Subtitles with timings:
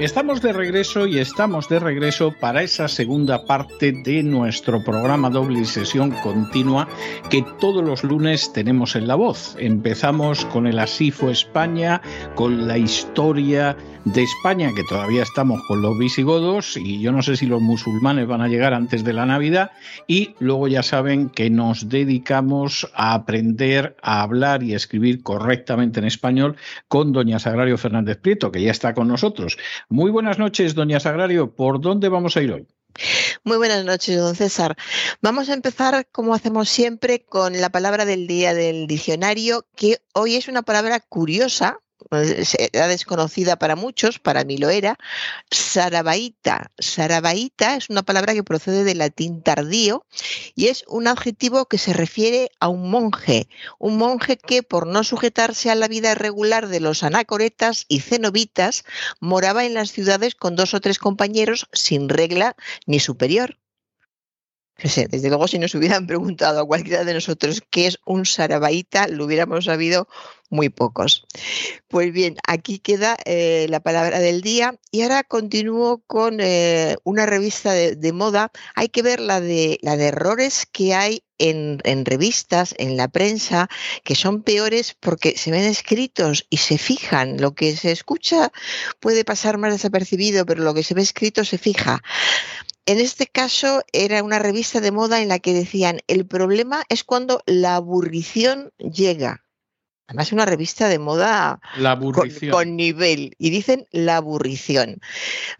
[0.00, 5.66] Estamos de regreso y estamos de regreso para esa segunda parte de nuestro programa doble
[5.66, 6.88] sesión continua
[7.28, 9.56] que todos los lunes tenemos en La Voz.
[9.58, 12.00] Empezamos con el Así fue España,
[12.34, 13.76] con la historia
[14.06, 18.26] de España, que todavía estamos con los visigodos y yo no sé si los musulmanes
[18.26, 19.72] van a llegar antes de la Navidad
[20.06, 26.06] y luego ya saben que nos dedicamos a aprender a hablar y escribir correctamente en
[26.06, 26.56] español
[26.88, 29.58] con doña Sagrario Fernández Prieto, que ya está con nosotros.
[29.92, 31.52] Muy buenas noches, doña Sagrario.
[31.52, 32.68] ¿Por dónde vamos a ir hoy?
[33.42, 34.76] Muy buenas noches, don César.
[35.20, 40.36] Vamos a empezar, como hacemos siempre, con la palabra del día del diccionario, que hoy
[40.36, 44.98] es una palabra curiosa, era desconocida para muchos, para mí lo era,
[45.50, 46.70] sarabaíta.
[46.78, 50.04] Sarabaíta es una palabra que procede del latín tardío
[50.54, 53.48] y es un adjetivo que se refiere a un monje,
[53.78, 58.84] un monje que por no sujetarse a la vida regular de los anacoretas y cenobitas,
[59.20, 63.56] moraba en las ciudades con dos o tres compañeros sin regla ni superior.
[64.82, 69.24] Desde luego si nos hubieran preguntado a cualquiera de nosotros qué es un sarabaíta, lo
[69.24, 70.08] hubiéramos sabido
[70.50, 71.24] muy pocos.
[71.88, 77.24] Pues bien, aquí queda eh, la palabra del día y ahora continúo con eh, una
[77.24, 78.50] revista de, moda.
[78.74, 83.68] Hay que ver la de, la de errores que hay en, revistas, en la prensa,
[84.04, 87.40] que son peores porque se ven escritos y se fijan.
[87.40, 88.52] Lo que se escucha
[88.98, 92.02] puede pasar más desapercibido, pero lo que se ve escrito se fija.
[92.90, 97.04] En este caso era una revista de moda en la que decían, el problema es
[97.04, 99.44] cuando la aburrición llega.
[100.08, 101.60] Además, es una revista de moda
[102.50, 103.36] con, nivel.
[103.38, 104.98] Y dicen la aburrición.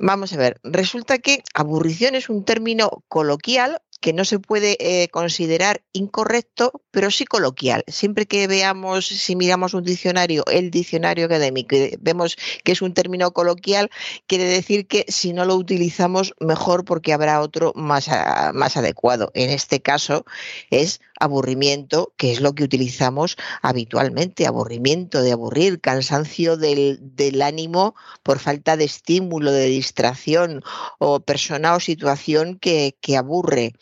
[0.00, 5.08] Vamos a ver, resulta que aburrición es un término coloquial que no se puede eh,
[5.08, 7.84] considerar incorrecto, pero sí coloquial.
[7.86, 13.32] Siempre que veamos, si miramos un diccionario, el diccionario académico, vemos que es un término
[13.32, 13.90] coloquial,
[14.26, 18.08] quiere decir que si no lo utilizamos, mejor porque habrá otro más,
[18.54, 19.30] más adecuado.
[19.34, 20.24] En este caso
[20.70, 27.94] es aburrimiento, que es lo que utilizamos habitualmente, aburrimiento de aburrir, cansancio del, del ánimo
[28.22, 30.62] por falta de estímulo, de distracción
[30.98, 33.74] o persona o situación que, que aburre.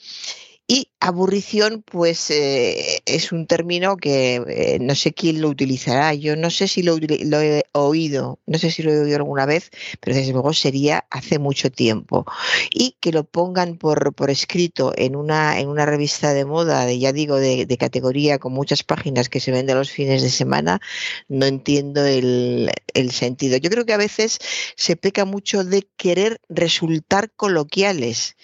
[0.70, 6.12] Y aburrición, pues eh, es un término que eh, no sé quién lo utilizará.
[6.12, 9.70] Yo no sé si lo, he oído, no sé si lo he oído alguna vez,
[9.98, 12.26] pero desde luego sería hace mucho tiempo.
[12.70, 16.98] Y que lo pongan por, por escrito en una, en una revista de moda, de,
[16.98, 20.82] ya digo, de, de categoría con muchas páginas que se vende los fines de semana,
[21.28, 23.56] no entiendo el, el sentido.
[23.56, 24.38] Yo creo que a veces
[24.76, 28.36] se peca mucho de querer resultar coloquiales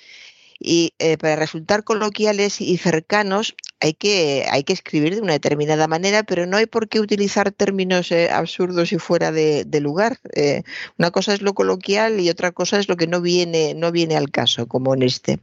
[0.59, 5.87] y eh, para resultar coloquiales y cercanos hay que, hay que escribir de una determinada
[5.88, 10.20] manera, pero no hay por qué utilizar términos eh, absurdos y fuera de, lugar.
[10.34, 10.62] Eh,
[10.98, 14.16] una cosa es lo coloquial y otra cosa es lo que no viene, no viene
[14.16, 15.41] al caso, como en este.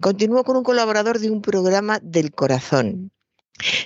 [0.00, 3.10] Continúo con un colaborador de un programa del corazón.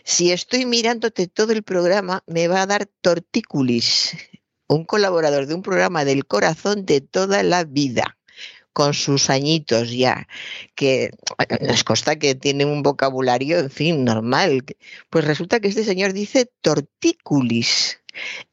[0.02, 4.16] Si estoy mirándote todo el programa, me va a dar tortículis,
[4.66, 8.17] un colaborador de un programa del corazón de toda la vida
[8.78, 10.28] con sus añitos ya,
[10.76, 11.10] que
[11.60, 14.64] nos consta que tiene un vocabulario, en fin, normal.
[15.10, 17.98] Pues resulta que este señor dice tortículis,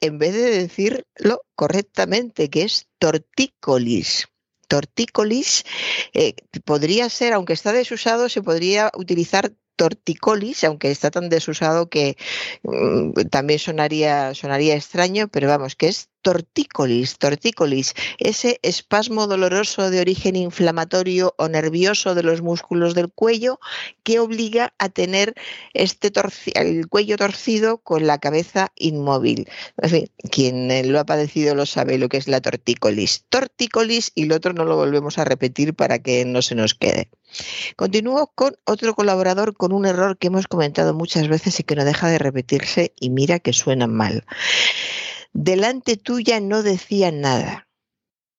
[0.01, 4.25] en vez de decirlo correctamente, que es tortícolis
[4.67, 5.63] tortícolis
[6.13, 6.33] eh,
[6.65, 12.17] podría ser, aunque está desusado, se podría utilizar torticolis, aunque está tan desusado que
[12.63, 19.99] mm, también sonaría, sonaría extraño, pero vamos, que es tortícolis, tortícolis, ese espasmo doloroso de
[19.99, 23.59] origen inflamatorio o nervioso de los músculos del cuello
[24.01, 25.35] que obliga a tener
[25.75, 26.11] este
[26.55, 29.47] el cuello torcido con la cabeza inmóvil.
[30.31, 33.25] Quien eh, lo ha padecido lo sabe lo que es la tortícolis.
[33.29, 37.11] Tortícolis y lo otro no lo volvemos a repetir para que no se nos quede.
[37.75, 41.85] Continúo con otro colaborador con un error que hemos comentado muchas veces y que no
[41.85, 44.25] deja de repetirse y mira que suena mal.
[45.37, 47.67] Delante tuya no decía nada.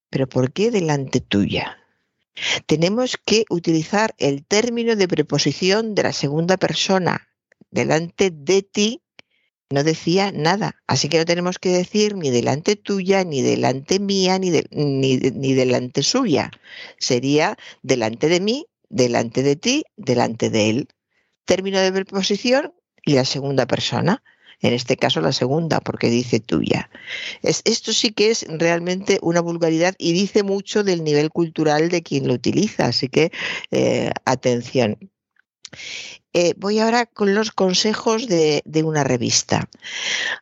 [0.09, 1.77] ¿Pero por qué delante tuya?
[2.65, 7.29] Tenemos que utilizar el término de preposición de la segunda persona.
[7.71, 9.03] Delante de ti
[9.69, 10.83] no decía nada.
[10.87, 16.03] Así que no tenemos que decir ni delante tuya, ni delante mía, ni, ni, delante
[16.03, 16.51] suya.
[16.99, 20.89] Sería delante de mí, delante de ti, delante de él.
[21.45, 22.73] Término de preposición
[23.05, 24.23] y la segunda persona.
[24.67, 26.91] En este caso la segunda, porque dice tuya.
[27.43, 32.03] Es, esto sí que es realmente una vulgaridad y dice mucho del nivel cultural de
[32.03, 32.87] quien lo utiliza.
[32.87, 33.31] Así que
[33.71, 34.99] eh, atención.
[36.33, 39.69] Eh, voy ahora con los consejos de, una revista.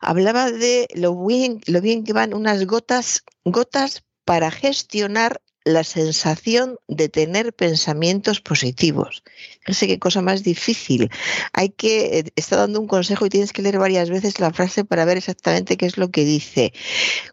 [0.01, 6.77] Hablaba de lo bien, lo bien que van unas gotas, gotas para gestionar la sensación
[6.87, 9.23] de tener pensamientos positivos.
[9.67, 11.09] Sé qué cosa más difícil.
[11.53, 14.85] Hay que, eh, está dando un consejo y tienes que leer varias veces la frase
[14.85, 16.71] para ver exactamente qué es lo que dice.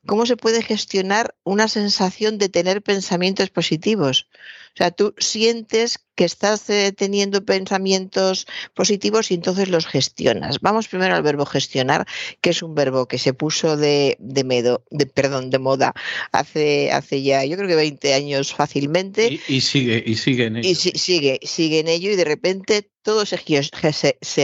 [0.06, 4.28] ¿Cómo se puede gestionar una sensación de tener pensamientos positivos?
[4.74, 10.60] O sea, tú sientes que estás eh, teniendo pensamientos positivos y entonces los gestionas.
[10.60, 12.06] Vamos primero al verbo gestionar,
[12.40, 15.94] que es un verbo que se puso de, de, medo, de perdón, de moda
[16.32, 19.40] hace, hace ya, yo creo que 20 años fácilmente.
[19.48, 20.68] Y, sigue, y sigue en ello.
[20.68, 23.36] Y sigue, sigue en ello y de repente todo se,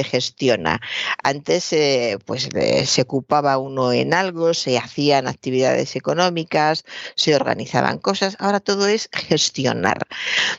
[0.05, 0.81] gestiona.
[1.23, 2.49] Antes eh, pues,
[2.85, 6.85] se ocupaba uno en algo, se hacían actividades económicas,
[7.15, 10.07] se organizaban cosas, ahora todo es gestionar,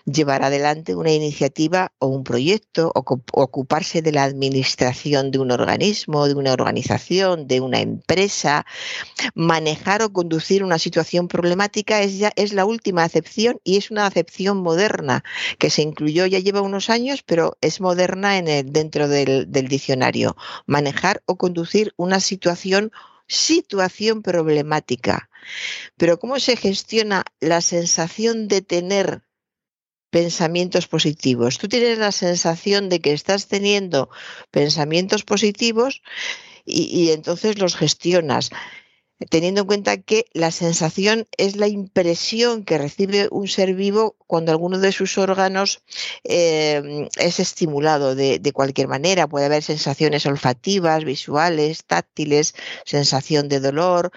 [0.06, 3.04] llevar adelante una iniciativa o un proyecto, o,
[3.34, 8.66] ocuparse de la administración de un organismo, de una organización, de una empresa,
[9.36, 14.06] manejar o conducir una situación problemática es, ya, es la última acepción y es una
[14.06, 15.24] acepción moderna
[15.58, 17.89] que se incluyó ya lleva unos años, pero es moderna
[18.38, 20.36] en el, dentro del, del diccionario.
[20.66, 22.92] Manejar o conducir una situación
[23.30, 25.30] situación problemática.
[25.98, 29.22] Pero ¿cómo se gestiona la sensación de tener
[30.10, 31.60] pensamientos positivos?
[31.60, 34.10] Tú tienes la sensación de que estás teniendo
[34.52, 36.02] pensamientos positivos
[36.66, 38.50] y, y entonces los gestionas
[39.28, 44.52] teniendo en cuenta que la sensación es la impresión que recibe un ser vivo cuando
[44.52, 45.84] alguno de sus órganos
[46.24, 49.28] eh, es estimulado de, cualquier manera.
[49.28, 52.56] Puede haber sensaciones olfativas, visuales, táctiles,
[52.86, 54.12] sensación de dolor.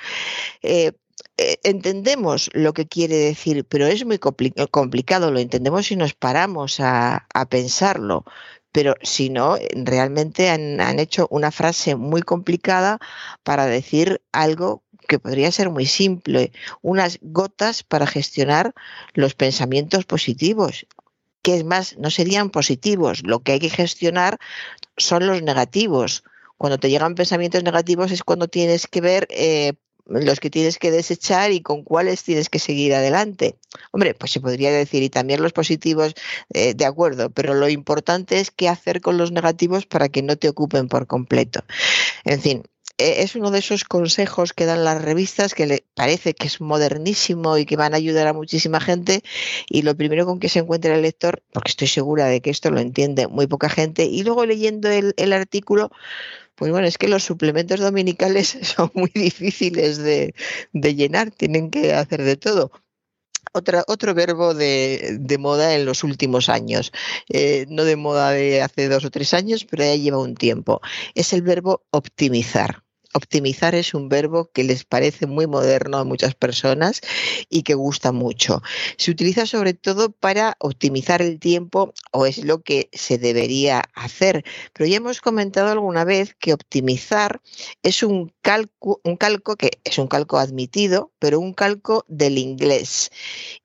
[0.63, 0.93] Eh,
[1.37, 6.79] eh, entendemos lo que quiere decir, pero es muy complicado, lo entendemos si nos paramos
[6.81, 8.25] a, pensarlo
[8.75, 12.99] pero si no, realmente han, han, hecho una frase muy complicada
[13.43, 18.75] para decir algo que podría ser muy simple, unas gotas para gestionar
[19.15, 20.87] los pensamientos positivos,
[21.43, 24.39] que es más, no serían positivos, lo que hay que gestionar
[24.97, 26.25] son los negativos.
[26.57, 29.73] Cuando te llegan pensamientos negativos es cuando tienes que ver eh,
[30.07, 33.57] los que tienes que desechar y con cuáles tienes que seguir adelante.
[33.93, 36.15] Hombre, pues se podría decir, y también los positivos,
[36.53, 40.37] eh, de acuerdo, pero lo importante es qué hacer con los negativos para que no
[40.37, 41.65] te ocupen por completo.
[42.25, 42.63] En fin,
[43.03, 47.59] es uno de esos consejos que dan las revistas que le parece que es modernísimo
[47.59, 49.23] y que van a ayudar a muchísima gente
[49.69, 52.71] y lo primero con que se encuentra el lector, porque estoy segura de que esto
[52.71, 55.91] lo entiende muy poca gente, y luego leyendo el, artículo,
[56.55, 60.35] pues bueno, es que los suplementos dominicales son muy difíciles de,
[60.73, 62.71] llenar, tienen que hacer de todo.
[63.55, 66.91] Otro verbo de, de, moda en los últimos años,
[67.29, 70.81] eh, no de moda de hace dos o tres años, pero ya lleva un tiempo,
[71.15, 72.82] es el verbo optimizar.
[73.15, 77.01] Optimizar es un verbo que les parece muy moderno a muchas personas
[77.49, 78.63] y que gusta mucho.
[78.97, 84.45] Se utiliza sobre todo para optimizar el tiempo o es lo que se debería hacer.
[84.73, 87.41] Pero ya hemos comentado alguna vez que optimizar
[87.83, 93.11] es un calco, un calco que es un calco admitido, pero un calco del inglés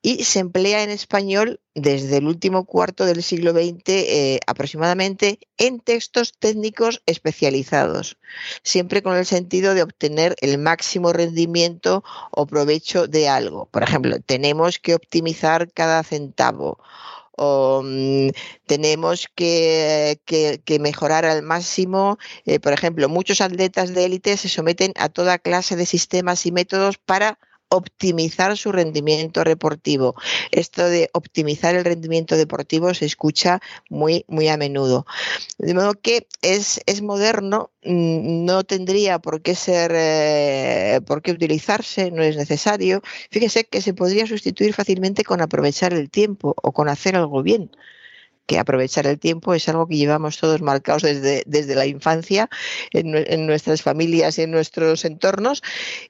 [0.02, 5.80] y se emplea en español desde el último cuarto del siglo XX eh, aproximadamente en
[5.80, 8.18] textos técnicos especializados,
[8.62, 13.66] siempre con el sentido de obtener el máximo rendimiento o provecho de algo.
[13.66, 16.78] Por ejemplo, tenemos que optimizar cada centavo
[17.38, 18.30] o mm,
[18.66, 20.20] tenemos que,
[20.80, 22.18] mejorar al máximo.
[22.44, 26.52] Eh, por ejemplo, muchos atletas de élite se someten a toda clase de sistemas y
[26.52, 30.14] métodos para optimizar su rendimiento deportivo.
[30.50, 33.60] Esto de optimizar el rendimiento deportivo se escucha
[33.90, 35.06] muy, muy a menudo.
[35.58, 41.32] De modo que es, es moderno, mm, no tendría por qué ser, eh, por qué
[41.32, 43.02] utilizarse, no es necesario.
[43.30, 47.70] Fíjese que se podría sustituir fácilmente con aprovechar el tiempo o con hacer algo bien.
[48.48, 52.48] Que aprovechar el tiempo es algo que llevamos todos marcados desde, desde la infancia
[52.92, 55.62] en, nuestras familias y en nuestros entornos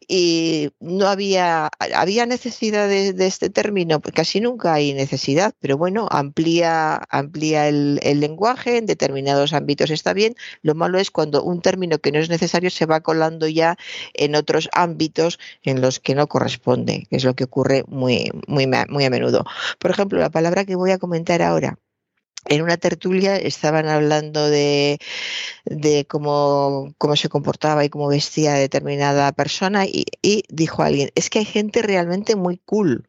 [0.06, 6.06] y no había, había necesidad de, este término, pues casi nunca hay necesidad, pero bueno,
[6.12, 11.98] amplía, amplía el, lenguaje, en determinados ámbitos está bien, lo malo es cuando un término
[11.98, 13.76] que no es necesario se va colando ya
[14.14, 18.68] en otros ámbitos en los que no corresponde, que es lo que ocurre muy, muy,
[18.88, 19.44] muy a menudo.
[19.80, 21.78] Por ejemplo, la palabra que voy a comentar ahora,
[22.46, 24.98] en una tertulia estaban hablando de,
[26.08, 30.06] cómo, cómo, se comportaba y cómo vestía determinada persona y,
[30.48, 33.08] dijo alguien, es que hay gente realmente muy cool.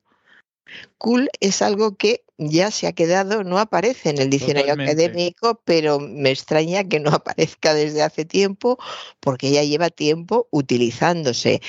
[0.97, 5.99] Cool es algo que ya se ha quedado, no aparece en el diccionario académico, pero
[5.99, 8.77] me extraña que no aparezca desde hace tiempo
[9.19, 11.61] porque ya lleva tiempo utilizándose.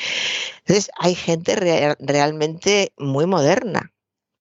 [0.59, 1.57] Entonces, hay gente
[1.99, 3.90] realmente muy moderna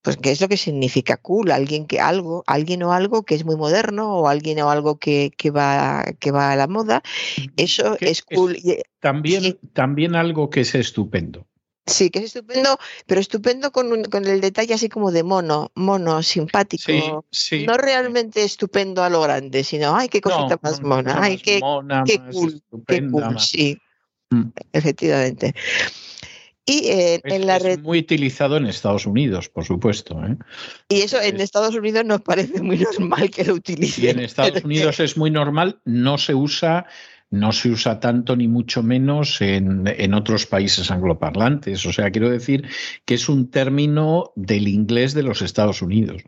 [0.01, 3.45] pues qué es lo que significa cool, alguien que algo, alguien o algo que es
[3.45, 7.01] muy moderno o alguien o algo que, va que va a la moda,
[7.57, 8.55] eso es cool.
[8.55, 11.45] Eh, también, también algo que es estupendo.
[11.85, 12.77] Sí, que es estupendo,
[13.07, 17.25] pero estupendo con, con el detalle así como de mono, mono, simpático.
[17.65, 21.59] No realmente estupendo a lo grande, sino, ay, qué cosita más mona, ay, qué,
[22.05, 23.77] qué cool, qué cool, sí,
[24.29, 24.49] mm.
[24.71, 25.55] efectivamente.
[26.69, 27.79] Y eh, en la red...
[27.79, 30.23] muy utilizado en Estados Unidos, por supuesto.
[30.23, 30.37] ¿eh?
[30.87, 34.05] Y eso en Estados Unidos nos parece muy normal que lo utilicen.
[34.05, 36.85] Y en Estados Unidos es muy normal, no se usa,
[37.31, 41.85] no se usa tanto ni mucho menos en, en, otros países angloparlantes.
[41.87, 42.67] O sea, quiero decir
[43.05, 46.21] que es un término del inglés de los Estados Unidos.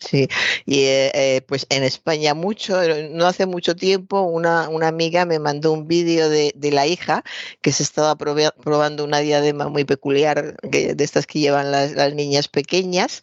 [0.00, 0.28] Sí,
[0.64, 5.24] y eh, eh, pues en España mucho, eh, no hace mucho tiempo, una, una amiga
[5.24, 7.24] me mandó un vídeo de, de, la hija
[7.62, 12.46] que se estaba probando una diadema muy peculiar de estas que llevan las, las niñas
[12.46, 13.22] pequeñas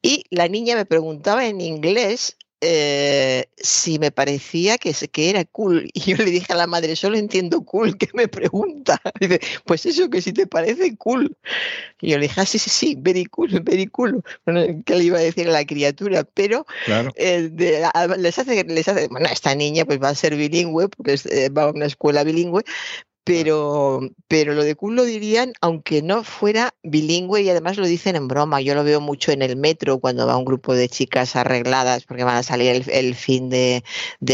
[0.00, 5.90] y la niña me preguntaba en inglés eh, si me parecía que, que era cool.
[5.94, 9.00] Y yo le dije a la madre, solo entiendo cool, ¿qué me pregunta?
[9.20, 11.36] dice, pues eso, que si te parece cool.
[12.00, 14.22] Y yo le dije, ah, sí, sí, sí, very cool, very cool.
[14.46, 16.24] Bueno, ¿qué le iba a decir a la criatura?
[16.34, 16.64] Pero
[17.16, 17.50] eh,
[18.18, 21.64] les, hace, les hace, bueno, esta niña pues va a ser bilingüe, porque eh, va
[21.64, 22.62] a una escuela bilingüe,
[23.24, 28.16] pero, pero lo de cool lo dirían aunque no fuera bilingüe y además lo dicen
[28.16, 28.60] en broma.
[28.60, 32.24] Yo lo veo mucho en el metro cuando va un grupo de chicas arregladas porque
[32.24, 33.84] van a salir el, fin de,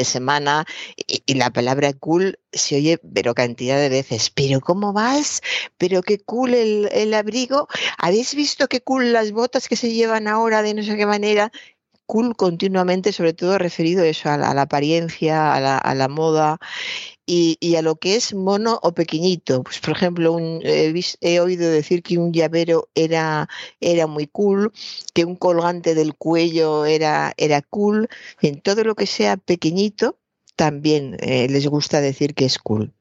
[0.05, 0.67] semana
[0.97, 4.31] y, la palabra cool se oye pero cantidad de veces.
[4.31, 5.43] Pero ¿cómo vas?
[5.77, 7.69] Pero qué cool el, abrigo.
[7.99, 11.53] ¿Habéis visto qué cool las botas que se llevan ahora de no sé qué manera?
[12.07, 16.59] cool continuamente, sobre todo referido eso, a, la, apariencia, a la, a la moda
[17.29, 19.63] y, a lo que es mono o pequeñito.
[19.63, 23.49] Pues, por ejemplo, un, he oído decir que un llavero era,
[23.81, 24.73] era muy cool,
[25.15, 28.09] que un colgante del cuello era, era cool.
[28.41, 30.19] En todo lo que sea pequeñito,
[30.57, 32.95] también eh, les gusta decir que es cool.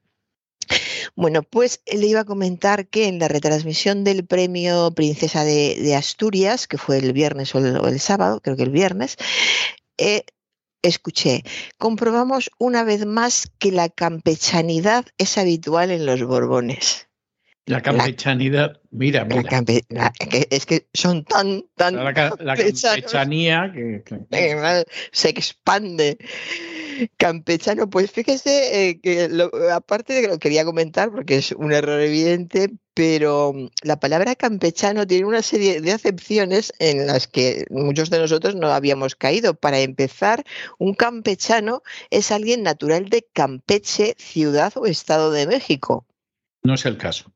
[1.16, 6.68] Bueno, pues le iba a comentar que en la retransmisión del premio Princesa de, Asturias,
[6.68, 9.16] que fue el viernes o el, sábado, creo que el viernes,
[9.98, 10.26] eh,
[10.82, 11.44] escuché,
[11.78, 17.07] comprobamos una vez más que la campechanidad es habitual en los Borbones.
[17.68, 19.62] La campechanidad, mira, mira.
[20.50, 21.96] es que son tan, tan.
[21.96, 26.18] La, campechanía que, se expande
[27.18, 29.30] campechano, pues fíjese eh, que
[29.74, 34.36] aparte de que lo quería comentar porque es un error evidente, pero mm, la palabra
[34.36, 39.56] campechano tiene una serie de acepciones en las que muchos de nosotros no habíamos caído.
[39.56, 40.46] Para empezar,
[40.78, 46.06] un campechano es alguien natural de Campeche, ciudad o estado de México.
[46.64, 47.34] No es el caso.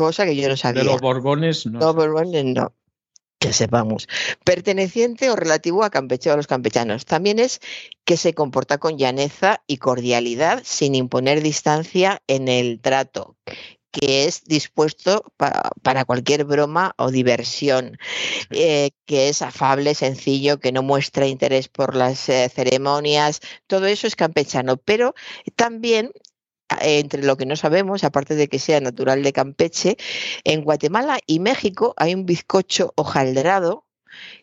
[0.00, 0.82] Cosa que yo no sabía.
[0.82, 1.78] De los Borbones no.
[1.78, 2.72] Los Borbones no
[3.38, 4.06] que sepamos,
[4.44, 7.04] perteneciente o relativo a Campeche o a los campechanos.
[7.04, 7.60] También es
[8.04, 13.36] que se comporta con llaneza y cordialidad sin imponer distancia en el trato,
[13.92, 15.24] que es dispuesto
[15.82, 17.98] para cualquier broma o diversión,
[18.50, 24.06] eh, que es afable, sencillo, que no muestra interés por las eh, ceremonias, todo eso
[24.06, 25.14] es campechano, pero
[25.56, 26.12] también
[26.80, 29.96] entre lo que no sabemos, aparte de que sea natural de Campeche,
[30.44, 33.86] en Guatemala y México hay un bizcocho hojaldrado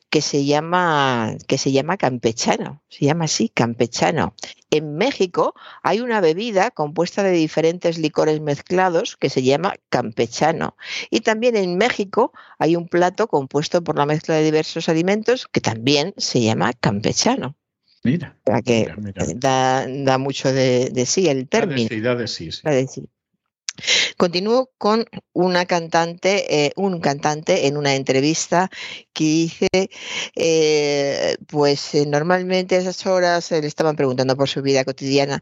[0.10, 4.34] que se llama que se llama campechano, se llama así, campechano.
[4.69, 5.53] En México
[5.84, 10.77] hay una bebida compuesta de diferentes licores mezclados que se llama campechano.
[11.10, 15.62] Y también en México hay un plato compuesto por la mezcla de diversos alimentos que
[15.62, 17.55] también se llama campechano.
[18.04, 18.38] Mira.
[18.63, 18.88] que
[19.36, 21.89] Da, mucho de, sí el término.
[21.89, 23.10] de sí, sí.
[24.18, 28.70] Continúo con una cantante, eh, un cantante en una entrevista
[29.13, 29.89] que dice,
[30.36, 35.42] eh, pues eh, normalmente a esas horas le estaban preguntando por su vida cotidiana.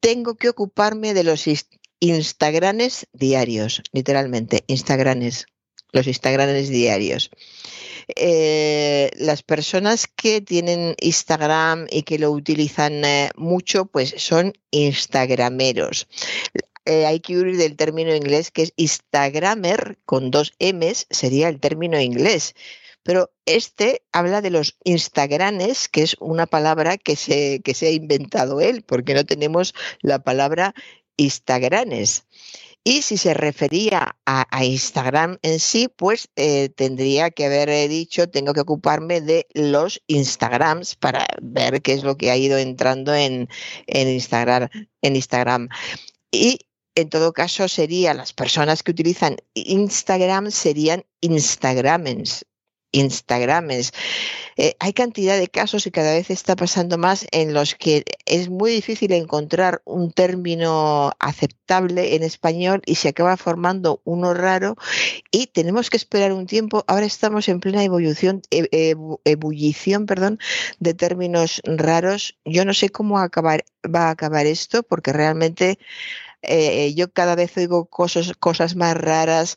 [0.00, 1.44] Tengo que ocuparme de los
[2.00, 5.46] Instagrames diarios, literalmente, Instagrames,
[5.92, 7.30] los Instagrames diarios.
[8.16, 16.08] Eh, las personas que tienen Instagram y que lo utilizan eh, mucho, pues son Instagrameros.
[16.86, 21.60] Eh, hay que huir del término inglés que es Instagramer con dos M's, sería el
[21.60, 22.54] término inglés.
[23.02, 27.90] Pero este habla de los Instagrames, que es una palabra que se, que se ha
[27.90, 30.74] inventado él, porque no tenemos la palabra
[31.16, 32.24] Instagrames.
[32.88, 38.30] Y si se refería a, Instagram en sí, pues eh, tendría que haber eh, dicho,
[38.30, 43.14] tengo que ocuparme de los Instagrams para ver qué es lo que ha ido entrando
[43.14, 43.50] en,
[43.88, 44.70] en, Instagram,
[45.02, 45.68] en Instagram.
[46.30, 46.60] Y
[46.94, 52.46] en todo caso sería las personas que utilizan Instagram serían Instagramens,
[52.92, 53.92] Instagrames.
[54.56, 58.48] Eh, hay cantidad de casos y cada vez está pasando más en los que es
[58.48, 64.76] muy difícil encontrar un término aceptable en español y se acaba formando uno raro
[65.30, 66.84] y tenemos que esperar un tiempo.
[66.88, 70.38] Ahora estamos en plena evolución, e, ebullición perdón,
[70.80, 72.36] de términos raros.
[72.44, 75.78] Yo no sé cómo va a acabar esto porque realmente
[76.42, 79.56] eh, yo cada vez oigo cosas, cosas más raras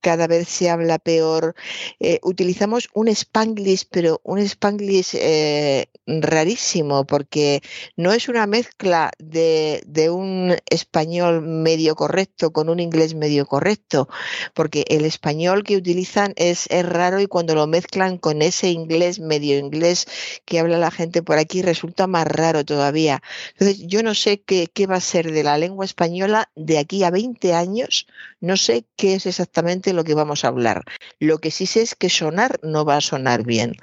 [0.00, 1.54] cada vez se habla peor.
[2.00, 7.62] Eh, utilizamos un spanglish, pero un spanglish eh, rarísimo, porque
[7.96, 14.08] no es una mezcla de, un español medio correcto con un inglés medio correcto,
[14.54, 19.58] porque el español que utilizan es, raro y cuando lo mezclan con ese inglés medio
[19.58, 20.06] inglés
[20.44, 23.22] que habla la gente por aquí resulta más raro todavía.
[23.52, 27.02] Entonces, yo no sé qué, qué va a ser de la lengua española de aquí
[27.04, 28.06] a 20 años,
[28.40, 30.84] no sé qué es exactamente lo que vamos a hablar.
[31.18, 33.74] Lo que sí sé es que sonar no va a sonar bien.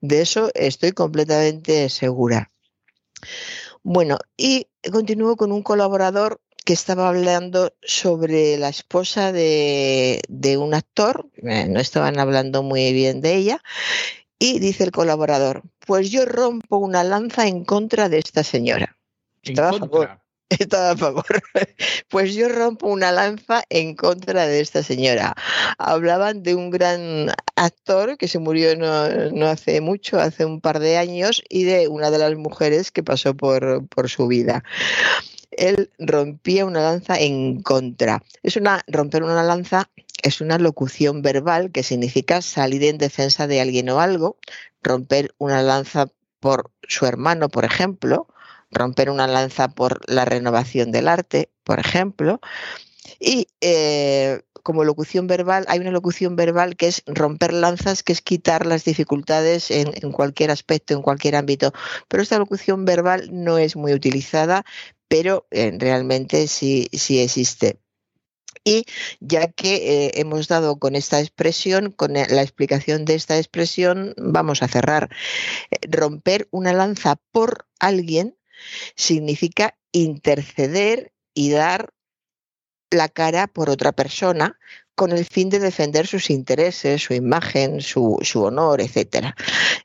[0.00, 2.50] De eso estoy completamente segura.
[3.82, 10.22] Bueno, y continúo con un colaborador que estaba hablando sobre la esposa de,
[10.58, 13.62] un actor, eh, no estaban hablando muy bien de ella,
[14.38, 18.96] y dice el colaborador, pues yo rompo una lanza en contra de esta señora.
[19.42, 20.23] Estaba a favor.
[20.58, 21.42] Estaba a favor.
[22.08, 25.34] Pues yo rompo una lanza en contra de esta señora.
[25.78, 30.96] Hablaban de un gran actor que se murió no, hace mucho, hace un par de
[30.96, 34.62] años, y de una de las mujeres que pasó por, por su vida
[35.56, 38.24] él rompía una lanza en contra.
[38.42, 39.88] Es una romper una lanza
[40.24, 44.38] es una locución verbal que significa salir en defensa de alguien o algo,
[44.82, 46.06] romper una lanza
[46.40, 48.26] por su hermano, por ejemplo,
[48.74, 52.40] romper una lanza por la renovación del arte, por ejemplo.
[53.18, 58.22] Y eh, como locución verbal, hay una locución verbal que es romper lanzas, que es
[58.22, 61.72] quitar las dificultades en, cualquier aspecto, en cualquier ámbito.
[62.08, 64.64] Pero esta locución verbal no es muy utilizada,
[65.06, 67.78] pero eh, realmente sí, sí existe.
[68.64, 68.86] Y
[69.20, 74.62] ya que eh, hemos dado con esta expresión, con la explicación de esta expresión, vamos
[74.62, 75.10] a cerrar.
[75.90, 78.38] romper una lanza por alguien
[78.96, 81.92] significa interceder y dar
[82.90, 84.58] la cara por otra persona
[84.94, 89.34] con el fin de defender sus intereses, su imagen, su, honor, etc.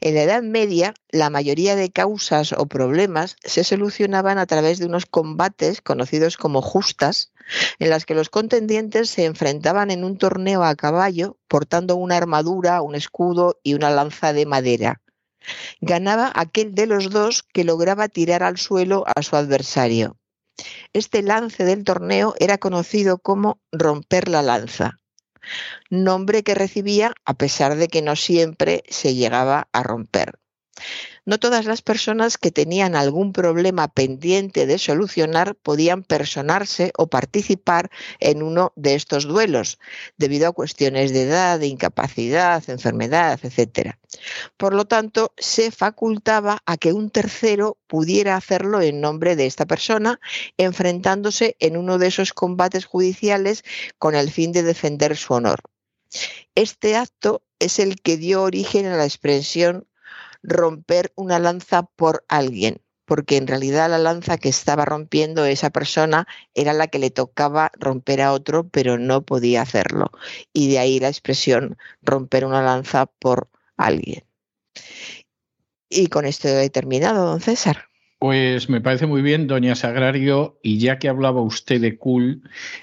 [0.01, 4.85] En la Edad Media, la mayoría de causas o problemas se solucionaban a través de
[4.85, 7.31] unos combates conocidos como justas,
[7.79, 12.83] en las que los contendientes se enfrentaban en un torneo a caballo portando una armadura,
[12.83, 15.01] un escudo y una lanza de madera.
[15.81, 20.17] Ganaba aquel de los dos que lograba tirar al suelo a su adversario.
[20.93, 24.99] Este lance del torneo era conocido como romper la lanza,
[25.89, 30.39] nombre que recibía a pesar de que no siempre se llegaba a romper.
[31.25, 37.91] No todas las personas que tenían algún problema pendiente de solucionar podían personarse o participar
[38.19, 39.79] en uno de estos duelos,
[40.17, 43.95] debido a cuestiones de edad, de incapacidad, enfermedad, etc.
[44.57, 49.65] Por lo tanto, se facultaba a que un tercero pudiera hacerlo en nombre de esta
[49.65, 50.19] persona,
[50.57, 53.63] enfrentándose en uno de esos combates judiciales
[53.97, 55.59] con el fin de defender su honor.
[56.55, 59.85] Este acto es el que dio origen a la expresión
[60.43, 66.27] romper una lanza por alguien, porque en realidad la lanza que estaba rompiendo esa persona
[66.53, 70.11] era la que le tocaba romper a otro, pero no podía hacerlo.
[70.53, 74.23] Y de ahí la expresión romper una lanza por alguien.
[75.89, 77.88] Y con esto he terminado, don César.
[78.19, 82.41] Pues me parece muy bien, doña Sagrario, y ya que hablaba usted de cool,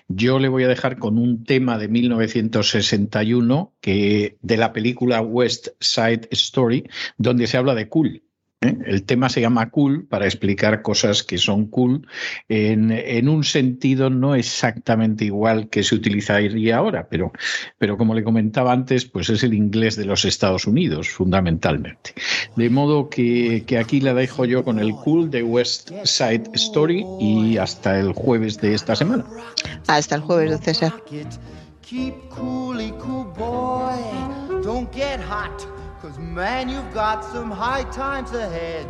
[0.09, 5.69] yo le voy a dejar con un tema de 1961 que, de la película West
[5.79, 8.23] Side Story, donde se habla de cool.
[8.61, 8.77] ¿Eh?
[8.87, 12.07] El tema se llama cool para explicar cosas que son cool
[12.49, 17.33] en, un sentido no exactamente igual que se utilizaría ahora, pero,
[17.79, 22.15] pero como le comentaba antes, pues es el inglés de los Estados Unidos, fundamentalmente.
[22.57, 27.05] De modo que, que aquí la dejo yo con el cool de West Side Story
[27.21, 29.25] y hasta el jueves de esta semana.
[29.87, 30.95] Hasta el jueves de César.
[36.07, 38.87] Cause man, you've got some high times ahead.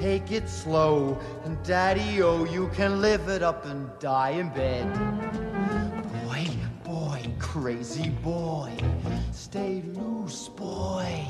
[0.00, 4.90] Take it slow, and daddy, oh, you can live it up and die in bed.
[6.24, 6.48] Boy,
[6.82, 8.72] boy, crazy boy,
[9.30, 11.26] stay loose, boy.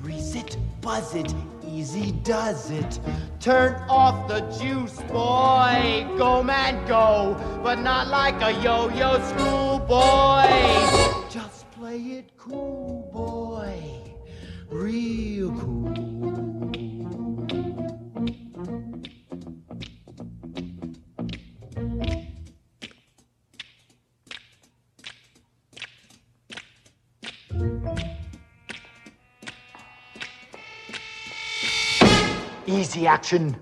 [0.00, 1.34] Breeze it, buzz it,
[1.66, 3.00] easy does it.
[3.40, 6.06] Turn off the juice, boy.
[6.16, 11.09] Go, man, go, but not like a yo yo schoolboy.
[11.90, 14.14] Play it cool, boy.
[14.70, 15.90] Real cool.
[32.68, 33.56] Easy action.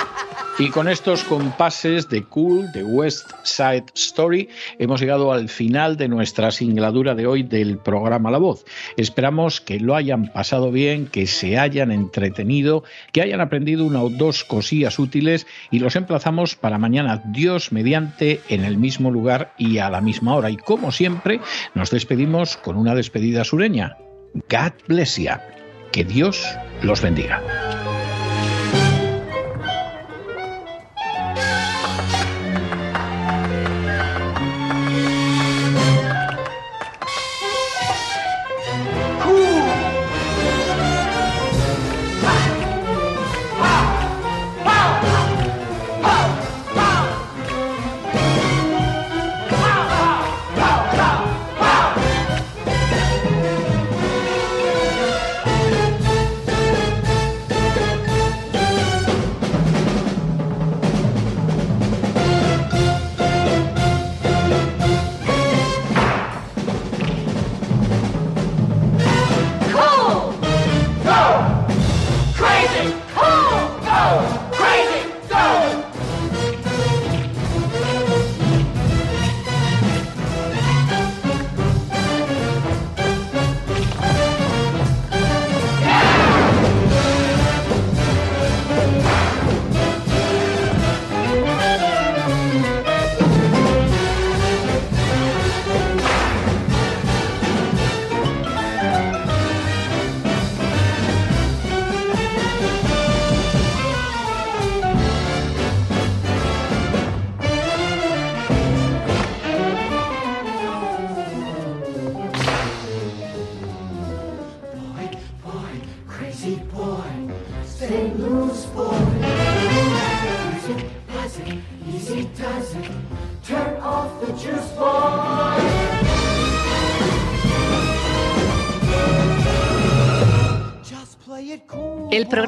[0.60, 6.08] Y con estos compases de Cool, de West Side Story, hemos llegado al final de
[6.08, 8.66] nuestra singladura de hoy del programa La Voz.
[8.98, 14.10] Esperamos que lo hayan pasado bien, que se hayan entretenido, que hayan aprendido una o
[14.10, 19.78] dos cosillas útiles y los emplazamos para mañana, Dios mediante, en el mismo lugar y
[19.78, 20.50] a la misma hora.
[20.50, 21.40] Y como siempre,
[21.76, 23.96] nos despedimos con una despedida sureña.
[24.50, 25.30] God bless you.
[25.92, 26.44] Que Dios
[26.82, 27.44] los bendiga.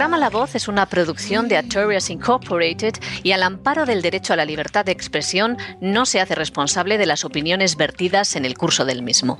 [0.10, 4.38] Programa La Voz es una producción de Artorias Incorporated y al amparo del derecho a
[4.38, 8.86] la libertad de expresión no se hace responsable de las opiniones vertidas en el curso
[8.86, 9.38] del mismo.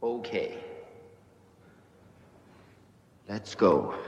[0.00, 0.58] Okay.
[3.28, 3.99] Let's go.